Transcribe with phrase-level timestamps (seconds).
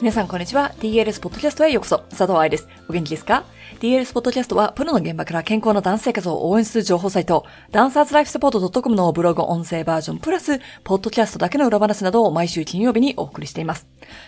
[0.00, 0.72] 皆さんこんにちは。
[0.80, 1.98] DLS ポッドキャストへようこそ。
[2.08, 2.66] 佐藤愛です。
[2.88, 3.44] お元気ですか
[3.80, 13.86] ？DLS ポッドキャストは、プロの現場から健康なダンス生活を応援する情報サイト、ダンサーズライフサポート .com のブログ音声バージョンプラス、ポッドキャストだけの裏話などを毎週金曜日にお送りしています。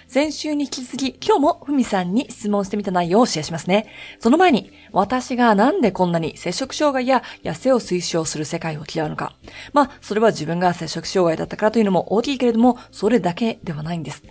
[0.09, 3.87] 先週に引き続き、今日もふみさんに質問してみた内容をシェアしますね。
[4.21, 9.33] その前に、私がなんでこんなに摂食障害や痩せを推奨する世界を嫌うのか。
[9.73, 14.23] まあ、それは自分が摂食障害だったからというのも大きいけれども、それだけではないんです。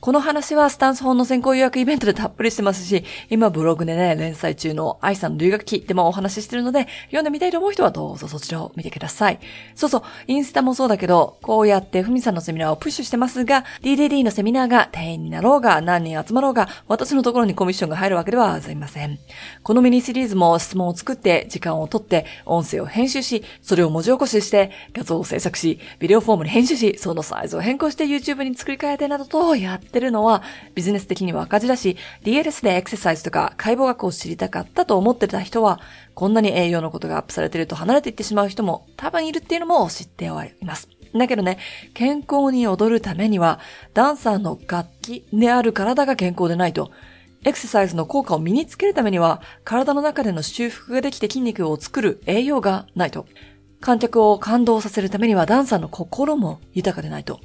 [0.00, 9.38] この話はタンス本の先行予約イベントでたっぷりしてますし、今ブログでね、連載中の愛さんの留学期でもお話ししてるので、読んでみたいと思う人はどうぞそちらを見てください。
[9.74, 19.18] そうそう、インスタもそうだけど、こうやってふみさんのセミナーをプッシュしてますが、DDD のセミナーが定員になろうが、何人集まろうが、私のところにコミッションが入るわけではありません。
[19.62, 30.42] このミニシリーズも質問を作って、時間をとって、音声を編集し、それを文字起こしして、画像を制作し、ビデオフォームに編集し、そのサイズを変更して YouTube に作り変えてなどとやってるのは、
[30.74, 35.80] ビジネス的には赤字だし、DLS でエクササイズとか解剖学を知りたかったと思ってた人は、
[36.14, 40.88] こんなに栄養のことがアップされてると離れていってしまう人も多分いるっていうのも知っております。
[41.14, 41.58] だけどね、
[41.94, 43.58] 健康に踊るためには、
[43.94, 46.90] ダンサーの楽器である体が健康でないと、
[47.44, 53.26] エクササイズの効果を身につけるためには、体の中での修復ができて筋肉を作る栄養がないと。
[53.80, 57.40] 観客を感動させるためにはダンサーの心も豊かでないと。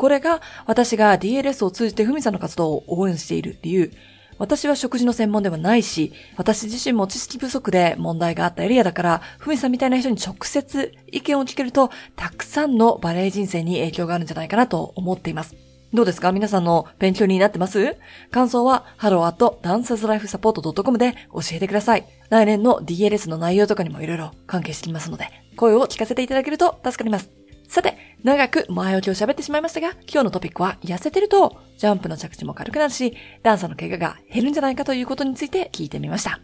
[0.00, 3.92] これが私が DLS を通じてふみさんの活動を応援している理由。
[4.38, 15.54] 私は食事の専門ではないし、私自身も知識不足で問題があったエリアだから、ふみさんみたいな人に直接意見を聞けると、たくさんのバレエ人生に影響があるんじゃないかなと思っています。
[15.92, 16.32] どうですか？
[16.32, 17.98] 皆さんの勉強になってます？
[18.30, 22.06] 感想は、hello.dancerslifesupport.com で教えてください。
[22.30, 27.39] 来年の DLS の内容とかにもいろいろ関係してきますので、声を聞かせていただけると助かります。
[27.70, 36.40] さて、長く前置きを喋ってしまいましたが、今日のトピックは痩せてると、ジャンプの着地も軽くなるし、ダンサーの怪我が減るんじゃないかということについて聞いてみました。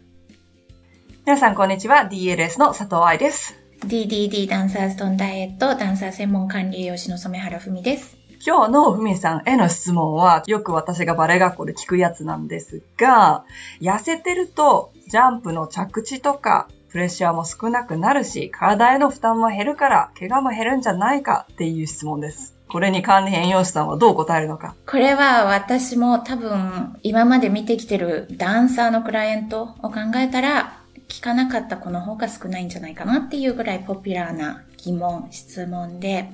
[1.25, 3.55] 皆さんこんにちは、DLS の佐藤愛です。
[3.81, 8.15] DDD ダンサーズトンダイエット、ダンサー専門管理栄養士の染原文です。
[8.45, 13.45] 今日のふみさんへの質問は、よく私がバレエ学校で聞くやつなんですが、
[13.81, 22.55] 痩せてると、ジャンプの着地とか、プレッシャーも少なくなるし、体への負担も減るから、怪我も減るんじゃないかっていう質問です。
[22.69, 24.75] これに管理栄養士さんはどう答えるのか？
[24.85, 36.29] これは私も多分今まで見てきてるダンサーのクライアントを考えたら聞かなかった子の方が少ないんじゃないかなっていうぐらいポピュラーな疑問、質問で、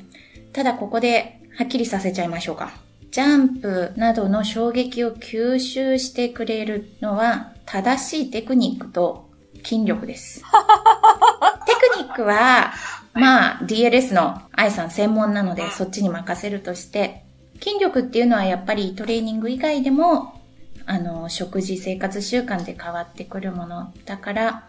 [0.54, 2.74] ただここではっきりさせちゃいましょうか。
[3.12, 9.30] ジャンプなどの衝撃を吸収してくれるのは正しいテクニックと
[9.64, 10.42] 筋力です。
[11.68, 12.74] テクニックは、
[13.14, 17.24] まあ DLS の愛さん専門なのでそっちに任せるとして、
[17.62, 20.42] 筋力っていうのはやっぱりトレーニング以外でも、
[20.88, 24.68] あの、食事生活習慣で変わってくるものだから、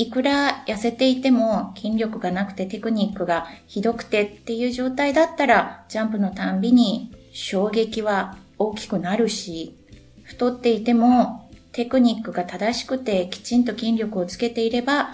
[0.00, 9.76] いくら痩せていても筋力がなくてテクニックがひどくてっていう状態だったら、ジャンプのたんびに衝撃は大きくなるし、
[10.22, 15.10] 太っていてもテクニックが正しくてきちんと筋力をつけていれば、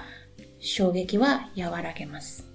[0.60, 2.46] 衝撃は和らげます。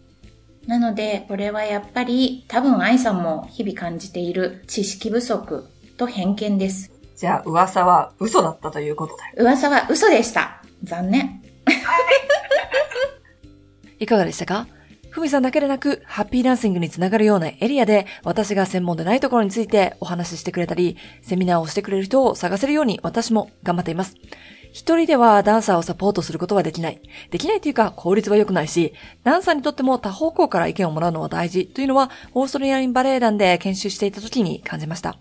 [0.68, 5.68] なので、これはやっぱり多分愛さんも日々感じている知識不足
[5.98, 6.94] と偏見です。
[7.18, 9.34] じゃあ噂は嘘だったということだよ。
[9.40, 10.64] 噂は嘘でした。
[10.82, 11.41] 残念。
[14.00, 14.68] いかがでしたか？
[15.12, 24.16] ふみさんだけでなく、ハッピーダンシングにつながるようなエリアで、私が専門でないところについてお話ししてくれたり、セミナーをしてくれる人を探せるように私も頑張っています。
[24.72, 27.02] 一人ではダンサーをサポートすることはできない。
[27.30, 28.94] できないというか効率は良くないし、
[29.26, 35.18] ダンサーにとっても多方向から意見をもらうのは大事というのは、オーストリアンバレエ団で研修していた時に感じました。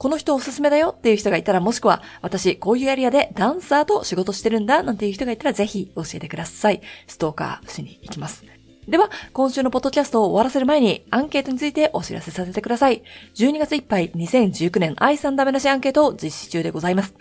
[0.00, 6.80] この人おすすめだよっていう人がいたら、もしくは、私、こういうエリアでダンサーと仕事してるんだ、なんていう人がいたら、ぜひ教えてください。
[7.06, 8.42] ストーカーしに行きます。
[8.88, 13.02] では、今週のポッドキャストを終わらせる前に、アンケートについてお知らせさせてください。
[13.34, 17.14] 12月いっぱい2019年愛さんダメなしアンケートを実施中でございます。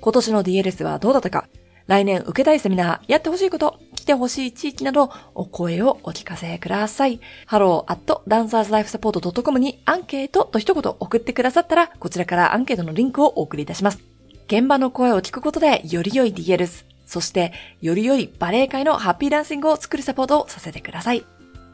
[0.00, 1.48] 今年の DLS はどうだったか
[1.86, 7.20] 来年受けたいセミナー、やってほしいこと、来てほしい地域など、お声をお聞かせください。
[7.48, 14.00] hello.dancerslifesupport.com にアンケートと一言送ってくださったら、こちらからアンケートのリンクをお送りいたします。
[14.48, 21.24] 現場の声を聞くことで、より良い DLS、そして、より良いバレエ界のハッピーダンシングを作るサポートをさせてください。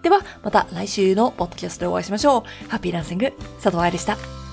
[0.03, 2.69] では、また来週のポッドキャストでお会いしましょう。
[2.69, 4.48] ハッピーダンシング、佐藤愛でした。